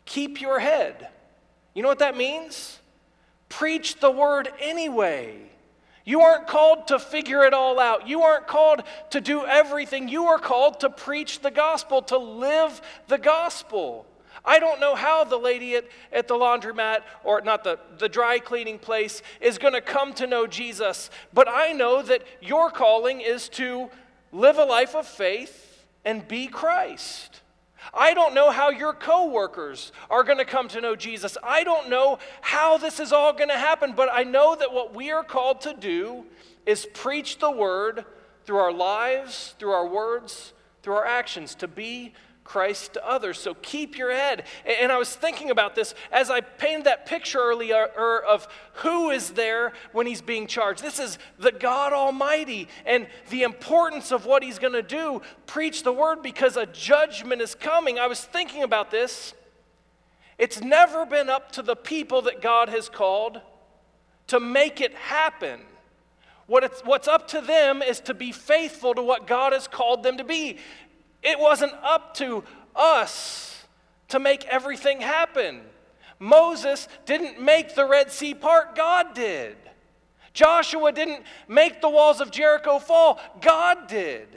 [0.04, 1.10] keep your head.
[1.74, 2.80] You know what that means?
[3.48, 5.52] Preach the word anyway.
[6.04, 8.06] You aren't called to figure it all out.
[8.06, 10.08] You aren't called to do everything.
[10.08, 14.06] You are called to preach the gospel, to live the gospel.
[14.44, 18.38] I don't know how the lady at, at the laundromat, or not the, the dry
[18.38, 23.22] cleaning place, is going to come to know Jesus, but I know that your calling
[23.22, 23.88] is to
[24.32, 27.40] live a life of faith and be Christ.
[27.92, 31.36] I don't know how your coworkers are going to come to know Jesus.
[31.42, 34.94] I don't know how this is all going to happen, but I know that what
[34.94, 36.24] we are called to do
[36.66, 38.04] is preach the word
[38.46, 43.38] through our lives, through our words, through our actions, to be Christ to others.
[43.40, 44.44] So keep your head.
[44.64, 49.10] And I was thinking about this as I painted that picture earlier er, of who
[49.10, 50.82] is there when he's being charged.
[50.82, 55.82] This is the God Almighty and the importance of what he's going to do preach
[55.82, 57.98] the word because a judgment is coming.
[57.98, 59.34] I was thinking about this.
[60.38, 63.40] It's never been up to the people that God has called
[64.26, 65.60] to make it happen.
[66.46, 70.18] What what's up to them is to be faithful to what God has called them
[70.18, 70.58] to be.
[71.24, 72.44] It wasn't up to
[72.76, 73.64] us
[74.08, 75.62] to make everything happen.
[76.18, 79.56] Moses didn't make the Red Sea part, God did.
[80.34, 84.28] Joshua didn't make the walls of Jericho fall, God did.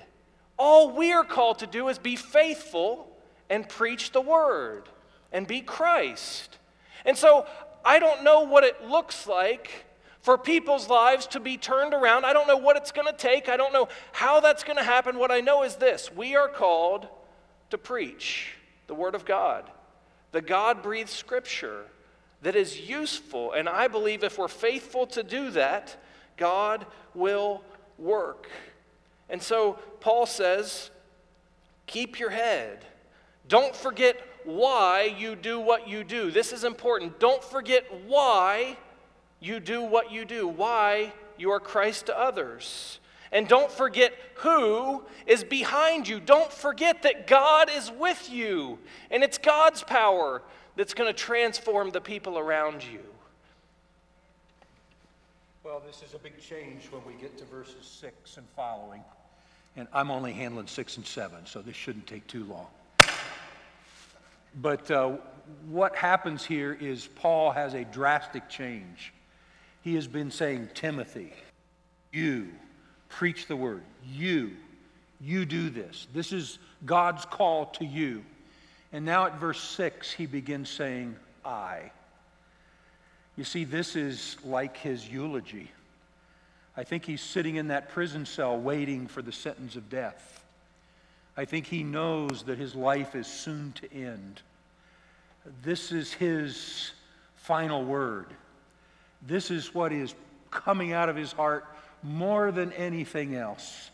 [0.58, 3.08] All we're called to do is be faithful
[3.50, 4.90] and preach the word
[5.32, 6.58] and be Christ.
[7.06, 7.46] And so
[7.84, 9.86] I don't know what it looks like
[10.28, 12.26] for people's lives to be turned around.
[12.26, 13.48] I don't know what it's going to take.
[13.48, 15.18] I don't know how that's going to happen.
[15.18, 17.08] What I know is this we are called
[17.70, 18.52] to preach
[18.88, 19.72] the Word of God,
[20.34, 21.86] the God breathed Scripture
[22.42, 23.54] that is useful.
[23.54, 25.96] And I believe if we're faithful to do that,
[26.36, 26.86] God
[27.16, 27.64] will
[27.98, 28.50] work.
[29.30, 30.90] And so Paul says,
[31.86, 32.84] keep your head.
[33.48, 36.32] Don't forget why you do what you do.
[36.32, 37.18] This is important.
[37.18, 38.76] Don't forget why
[39.48, 43.00] you do what you do, why you are Christ to others.
[43.32, 46.20] And don't forget who is behind you.
[46.20, 48.80] Don't forget that God is with you.
[49.12, 50.42] And it's God's power
[50.76, 53.00] that's going to transform the people around you.
[55.64, 59.02] Well, this is a big change when we get to verses 6 and following.
[59.76, 62.68] And I'm only handling 6 and 7, so this shouldn't take too long.
[64.62, 65.18] But uh,
[65.68, 69.14] what happens here is Paul has a drastic change
[69.84, 71.34] he has been saying, Timothy,
[72.12, 72.50] you
[73.10, 73.84] preach the word.
[74.12, 74.52] You,
[75.22, 76.08] you do this.
[76.14, 78.24] This is God's call to you.
[78.92, 81.92] And now at verse 6, he begins saying, I.
[83.36, 85.72] You see, this is like his eulogy.
[86.76, 90.44] I think he's sitting in that prison cell waiting for the sentence of death.
[91.36, 94.42] I think he knows that his life is soon to end.
[95.64, 96.92] This is his
[97.36, 98.28] final word.
[99.22, 100.14] This is what is
[100.52, 101.66] coming out of his heart
[102.04, 103.90] more than anything else.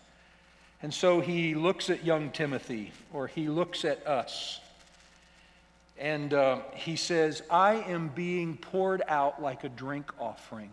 [0.81, 4.59] And so he looks at young Timothy, or he looks at us,
[5.97, 10.71] and uh, he says, I am being poured out like a drink offering.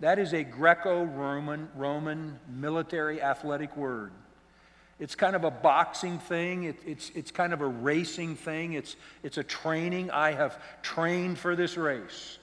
[0.00, 4.12] That is a Greco Roman Roman military athletic word.
[5.00, 6.64] It's kind of a boxing thing.
[6.64, 8.74] It, it's, it's kind of a racing thing.
[8.74, 10.10] It's, it's a training.
[10.10, 12.38] I have trained for this race.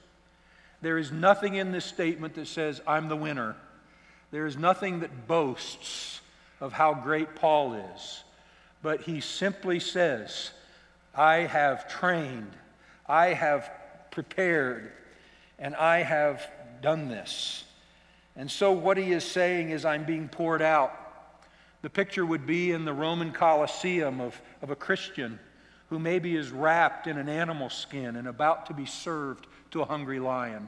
[0.82, 3.56] There is nothing in this statement that says, I'm the winner.
[4.32, 6.22] There is nothing that boasts
[6.60, 8.24] of how great Paul is.
[8.82, 10.52] But he simply says,
[11.13, 12.52] I have trained,
[13.08, 13.70] I have
[14.10, 14.91] prepared,
[15.60, 16.48] and I have
[16.82, 17.63] done this.
[18.36, 20.98] And so, what he is saying is, I'm being poured out.
[21.82, 25.39] The picture would be in the Roman Colosseum of, of a Christian
[25.89, 29.86] who maybe is wrapped in an animal skin and about to be served to a
[29.86, 30.67] hungry lion.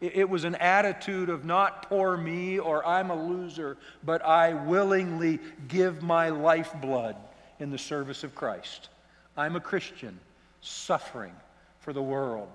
[0.00, 5.40] It was an attitude of not poor me or I'm a loser, but I willingly
[5.66, 7.16] give my lifeblood
[7.58, 8.90] in the service of Christ.
[9.36, 10.20] I'm a Christian
[10.60, 11.32] suffering
[11.80, 12.48] for the world.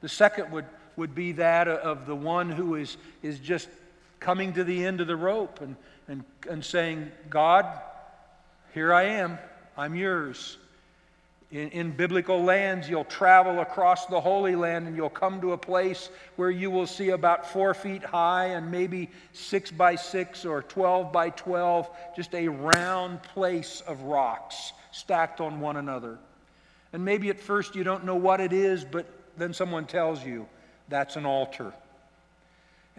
[0.00, 0.64] The second would,
[0.96, 3.68] would be that of the one who is, is just
[4.18, 5.76] coming to the end of the rope and,
[6.08, 7.66] and, and saying, God,
[8.74, 9.38] here I am,
[9.76, 10.58] I'm yours.
[11.50, 15.58] In, in, biblical lands, you'll travel across the Holy Land and you'll come to a
[15.58, 20.62] place where you will see about four feet high and maybe six by six or
[20.62, 26.18] 12 by 12, just a round place of rocks stacked on one another.
[26.92, 30.46] And maybe at first you don't know what it is, but then someone tells you
[30.88, 31.72] that's an altar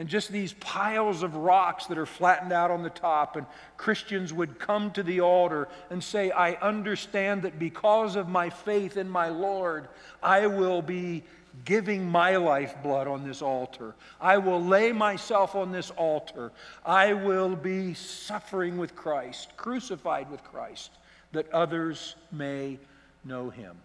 [0.01, 3.35] and just these piles of rocks that are flattened out on the top.
[3.35, 3.45] And
[3.77, 8.97] Christians would come to the altar and say, I understand that because of my faith
[8.97, 9.89] in my Lord,
[10.23, 11.21] I will be
[11.65, 13.93] giving my lifeblood on this altar.
[14.19, 16.51] I will lay myself on this altar.
[16.83, 20.89] I will be suffering with Christ, crucified with Christ,
[21.31, 22.79] that others may
[23.23, 23.77] know him.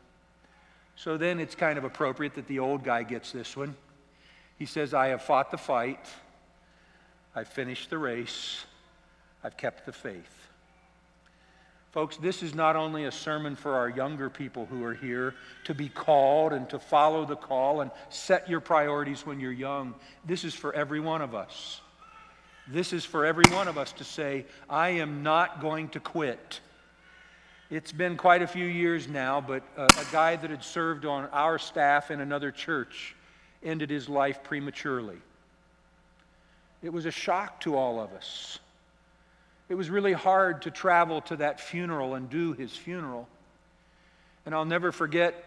[0.97, 3.77] So then it's kind of appropriate that the old guy gets this one.
[4.59, 6.07] He says, I have fought the fight,
[7.35, 8.65] I've finished the race,
[9.45, 10.49] I've kept the faith.
[11.93, 15.35] Folks, this is not only a sermon for our younger people who are here
[15.65, 19.95] to be called and to follow the call and set your priorities when you're young.
[20.27, 21.81] This is for every one of us.
[22.69, 26.61] This is for every one of us to say, I am not going to quit.
[27.71, 31.31] It's been quite a few years now, but a, a guy that had served on
[31.33, 33.17] our staff in another church
[33.63, 35.19] ended his life prematurely.
[36.83, 38.59] It was a shock to all of us.
[39.69, 43.29] It was really hard to travel to that funeral and do his funeral.
[44.45, 45.45] And I'll never forget,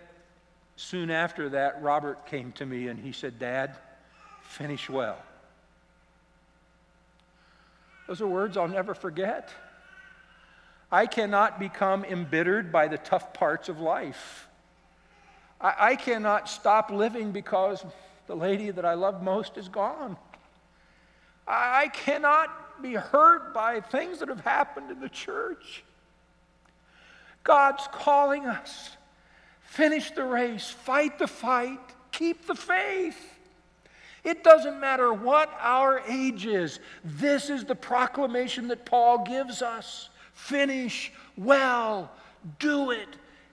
[0.75, 3.77] soon after that, Robert came to me and he said, Dad,
[4.41, 5.17] finish well.
[8.07, 9.49] Those are words I'll never forget.
[10.91, 14.48] I cannot become embittered by the tough parts of life.
[15.61, 17.83] I, I, cannot stop living because
[18.27, 20.17] the lady that I love most is gone.
[21.47, 25.83] I, I cannot be hurt by things that have happened in the church.
[27.43, 28.91] God's calling us.
[29.61, 31.79] Finish the race, fight the fight,
[32.11, 33.17] keep the faith.
[34.23, 36.79] It doesn't matter what our age is.
[37.03, 40.09] This is the proclamation that Paul gives us.
[40.33, 42.11] Finish well,
[42.59, 43.07] do it.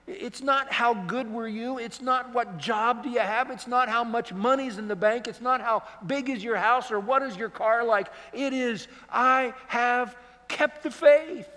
[0.07, 1.79] It's not how good were you.
[1.79, 3.51] It's not what job do you have.
[3.51, 5.27] It's not how much money's in the bank.
[5.27, 8.07] It's not how big is your house or what is your car like.
[8.31, 10.15] It is, I have
[10.47, 11.49] kept the faith.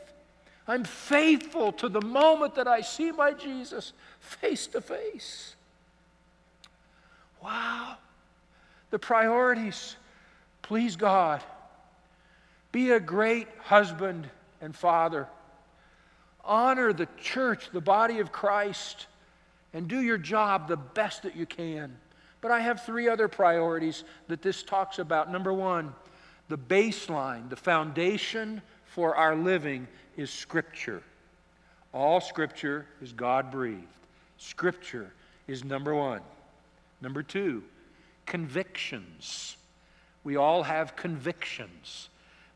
[0.67, 5.55] I'm faithful to the moment that I see my Jesus face to face.
[7.41, 7.99] Wow.
[8.91, 9.95] The priorities.
[10.63, 11.41] Please God.
[12.73, 14.29] Be a great husband
[14.61, 15.29] and father
[16.51, 19.07] honor the church, the body of Christ,
[19.73, 21.97] and do your job the best that you can.
[22.41, 25.31] But I have three other priorities that this talks about.
[25.31, 25.95] Number one,
[26.49, 29.87] the baseline, the foundation for our living
[30.17, 31.03] is Scripture.
[31.95, 33.87] All Scripture is God breathed.
[34.37, 35.13] Scripture
[35.47, 36.21] is number one.
[37.01, 37.63] Number two,
[38.27, 39.57] convictions.
[40.25, 42.09] We all have convictions.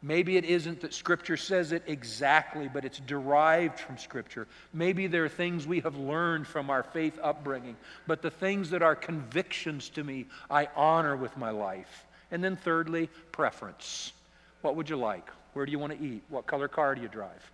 [0.04, 4.46] Maybe it isn't that Scripture says it exactly, but it's derived from Scripture.
[4.74, 7.74] Maybe there are things we have learned from our faith upbringing,
[8.06, 12.04] but the things that are convictions to me, I honor with my life.
[12.30, 14.12] And then, thirdly, preference.
[14.60, 15.26] What would you like?
[15.54, 16.22] Where do you want to eat?
[16.28, 17.50] What color car do you drive?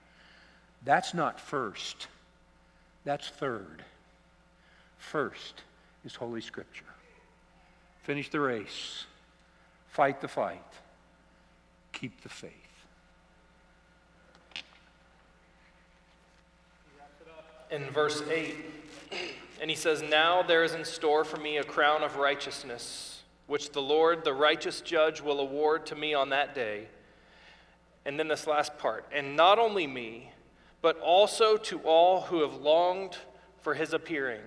[0.84, 2.08] That's not first,
[3.04, 3.84] that's third.
[4.98, 5.62] First
[6.04, 6.84] is Holy Scripture.
[8.02, 9.04] Finish the race,
[9.90, 10.64] fight the fight
[11.92, 12.52] keep the faith.
[17.70, 18.56] In verse 8,
[19.60, 23.70] and he says, Now there is in store for me a crown of righteousness, which
[23.70, 26.88] the Lord, the righteous judge, will award to me on that day.
[28.04, 30.32] And then this last part, and not only me,
[30.82, 33.18] but also to all who have longed
[33.60, 34.40] for his appearing.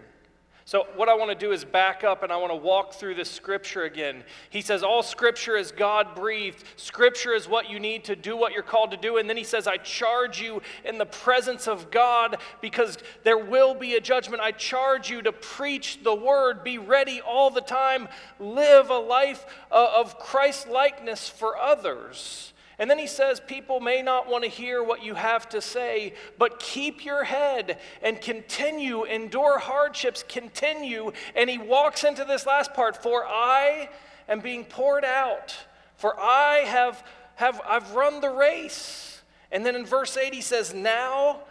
[0.65, 3.15] So, what I want to do is back up and I want to walk through
[3.15, 4.23] this scripture again.
[4.49, 6.63] He says, All scripture is God breathed.
[6.77, 9.17] Scripture is what you need to do what you're called to do.
[9.17, 13.75] And then he says, I charge you in the presence of God because there will
[13.75, 14.41] be a judgment.
[14.41, 16.63] I charge you to preach the word.
[16.63, 18.07] Be ready all the time.
[18.39, 22.52] Live a life uh, of Christ likeness for others.
[22.83, 26.15] And then he says, People may not want to hear what you have to say,
[26.37, 31.13] but keep your head and continue, endure hardships, continue.
[31.33, 33.87] And he walks into this last part For I
[34.27, 35.55] am being poured out,
[35.95, 37.01] for I have,
[37.35, 39.21] have I've run the race.
[39.49, 41.43] And then in verse 8, he says, Now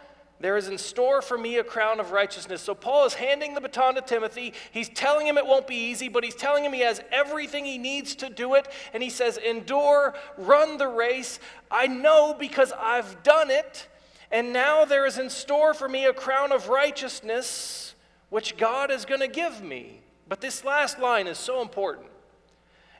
[0.43, 2.61] there is in store for me a crown of righteousness.
[2.61, 4.53] So Paul is handing the baton to Timothy.
[4.71, 7.77] He's telling him it won't be easy, but he's telling him he has everything he
[7.77, 8.67] needs to do it.
[8.93, 11.39] And he says, Endure, run the race.
[11.71, 13.87] I know because I've done it.
[14.33, 17.95] And now there is in store for me a crown of righteousness,
[18.29, 20.01] which God is going to give me.
[20.27, 22.07] But this last line is so important.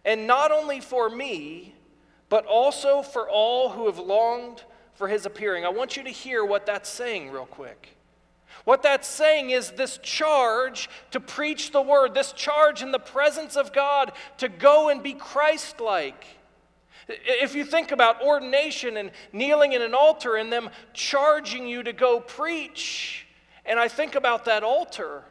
[0.06, 1.76] And not only for me,
[2.30, 4.64] but also for all who have longed
[4.96, 5.66] for his appearing.
[5.66, 7.96] I want you to hear what that's saying, real quick.
[8.66, 13.56] What that's saying is this charge to preach the word, this charge in the presence
[13.56, 16.26] of God to go and be Christ like.
[17.10, 21.92] If you think about ordination and kneeling in an altar and them charging you to
[21.92, 23.28] go preach,
[23.66, 25.24] and I think about that altar,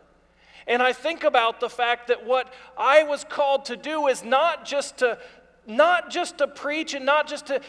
[0.66, 4.64] And I think about the fact that what I was called to do is not
[4.64, 5.18] just to
[5.64, 7.60] not just to preach and not just to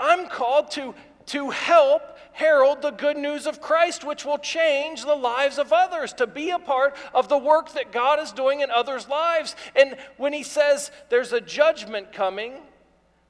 [0.00, 0.94] I'm called to
[1.26, 6.12] to help herald the good news of Christ, which will change the lives of others,
[6.14, 9.54] to be a part of the work that God is doing in others' lives.
[9.76, 12.54] And when he says there's a judgment coming,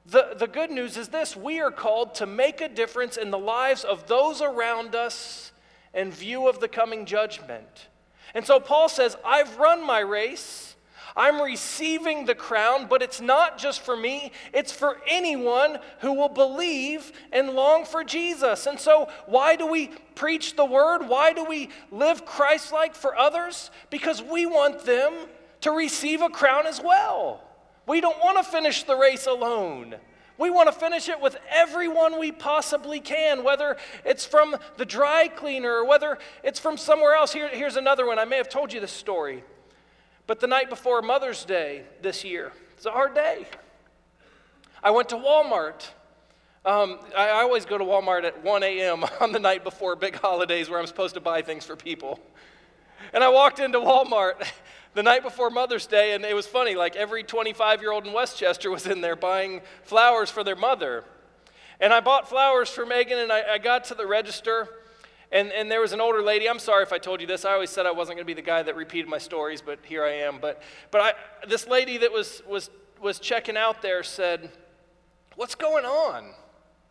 [0.05, 3.37] the, the good news is this we are called to make a difference in the
[3.37, 5.51] lives of those around us
[5.93, 7.87] in view of the coming judgment.
[8.33, 10.60] And so Paul says, I've run my race.
[11.15, 16.29] I'm receiving the crown, but it's not just for me, it's for anyone who will
[16.29, 18.65] believe and long for Jesus.
[18.65, 21.07] And so, why do we preach the word?
[21.07, 23.71] Why do we live Christ like for others?
[23.89, 25.13] Because we want them
[25.61, 27.43] to receive a crown as well.
[27.87, 29.95] We don't want to finish the race alone.
[30.37, 35.27] We want to finish it with everyone we possibly can, whether it's from the dry
[35.27, 37.31] cleaner or whether it's from somewhere else.
[37.31, 38.17] Here, here's another one.
[38.17, 39.43] I may have told you this story.
[40.27, 43.47] But the night before Mother's Day this year, it's a hard day.
[44.83, 45.87] I went to Walmart.
[46.63, 49.03] Um, I, always go to Walmart at 1 a.m.
[49.19, 52.19] on the night before big holidays where I'm supposed to buy things for people.
[53.13, 54.47] And I walked into Walmart
[54.93, 56.75] the night before Mother's Day, and it was funny.
[56.75, 61.03] Like every 25 year old in Westchester was in there buying flowers for their mother.
[61.79, 64.69] And I bought flowers for Megan, and I, I got to the register,
[65.31, 66.49] and, and there was an older lady.
[66.49, 67.45] I'm sorry if I told you this.
[67.45, 69.79] I always said I wasn't going to be the guy that repeated my stories, but
[69.83, 70.39] here I am.
[70.41, 70.61] But,
[70.91, 71.13] but I,
[71.47, 72.69] this lady that was, was,
[73.01, 74.51] was checking out there said,
[75.35, 76.33] What's going on?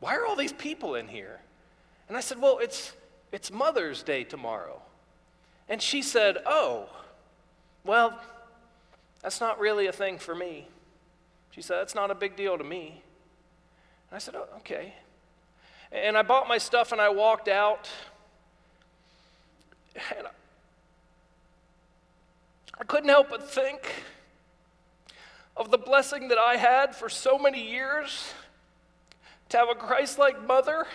[0.00, 1.40] Why are all these people in here?
[2.08, 2.94] And I said, Well, it's,
[3.30, 4.80] it's Mother's Day tomorrow.
[5.68, 6.88] And she said, Oh,
[7.84, 8.18] well,
[9.22, 10.66] that's not really a thing for me.
[11.50, 13.02] She said, That's not a big deal to me.
[14.10, 14.94] And I said, Oh, okay.
[15.92, 17.88] And I bought my stuff and I walked out.
[20.16, 20.26] And
[22.78, 24.04] I couldn't help but think
[25.56, 28.32] of the blessing that I had for so many years
[29.50, 30.86] to have a Christ like mother.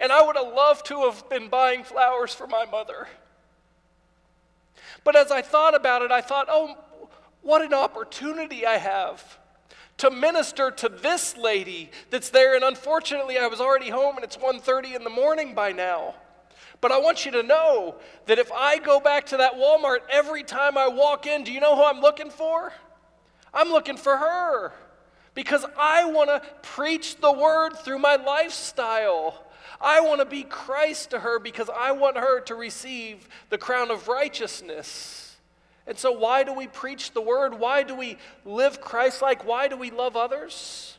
[0.00, 3.06] And I would have loved to have been buying flowers for my mother.
[5.04, 6.76] But as I thought about it, I thought, oh,
[7.42, 9.38] what an opportunity I have
[9.98, 14.36] to minister to this lady that's there and unfortunately I was already home and it's
[14.36, 16.14] 1:30 in the morning by now.
[16.80, 20.42] But I want you to know that if I go back to that Walmart every
[20.42, 22.72] time I walk in, do you know who I'm looking for?
[23.52, 24.72] I'm looking for her
[25.34, 29.44] because I want to preach the word through my lifestyle.
[29.80, 33.90] I want to be Christ to her because I want her to receive the crown
[33.90, 35.36] of righteousness.
[35.86, 37.58] And so, why do we preach the word?
[37.58, 39.44] Why do we live Christ like?
[39.44, 40.96] Why do we love others?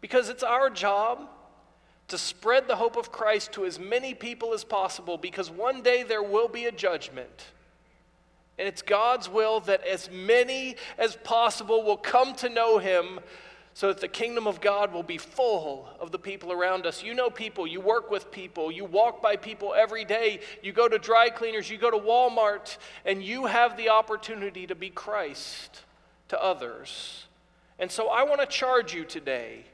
[0.00, 1.28] Because it's our job
[2.08, 6.02] to spread the hope of Christ to as many people as possible because one day
[6.02, 7.46] there will be a judgment.
[8.58, 13.20] And it's God's will that as many as possible will come to know Him
[13.74, 17.04] so that the kingdom of God will be full of the people around us.
[17.04, 20.88] You know people, you work with people, you walk by people every day, you go
[20.88, 25.82] to dry cleaners, you go to Walmart, and you have the opportunity to be Christ
[26.26, 27.26] to others.
[27.78, 29.64] And so I want to charge you today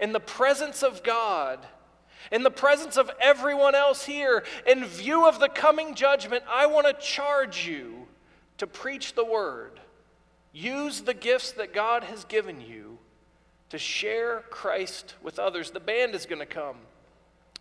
[0.00, 1.66] in the presence of God.
[2.32, 6.86] In the presence of everyone else here, in view of the coming judgment, I want
[6.86, 8.06] to charge you
[8.58, 9.78] to preach the word.
[10.52, 12.98] Use the gifts that God has given you
[13.68, 15.70] to share Christ with others.
[15.70, 16.76] The band is going to come.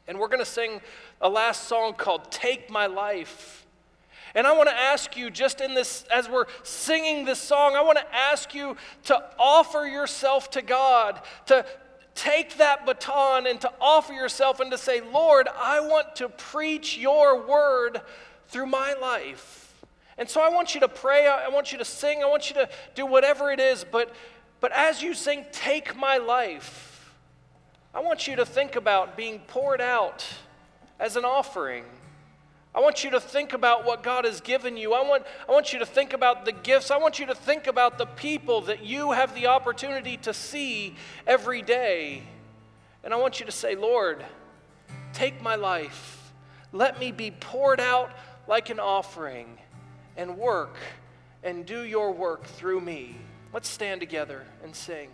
[0.07, 0.81] And we're going to sing
[1.21, 3.65] a last song called Take My Life.
[4.33, 7.81] And I want to ask you, just in this, as we're singing this song, I
[7.81, 8.75] want to ask you
[9.05, 11.65] to offer yourself to God, to
[12.15, 16.97] take that baton and to offer yourself and to say, Lord, I want to preach
[16.97, 18.01] your word
[18.47, 19.61] through my life.
[20.17, 22.55] And so I want you to pray, I want you to sing, I want you
[22.55, 24.13] to do whatever it is, but
[24.65, 27.13] but as you sing, Take My Life,
[27.93, 30.25] I want you to think about being poured out
[30.99, 31.83] as an offering.
[32.75, 34.93] I want you to think about what God has given you.
[34.93, 36.91] I want, I want you to think about the gifts.
[36.91, 40.95] I want you to think about the people that you have the opportunity to see
[41.25, 42.23] every day.
[43.01, 44.25] And I want you to say, Lord,
[45.13, 46.33] take my life.
[46.73, 48.11] Let me be poured out
[48.45, 49.57] like an offering
[50.17, 50.75] and work
[51.43, 53.15] and do your work through me.
[53.53, 55.07] Let's stand together and sing.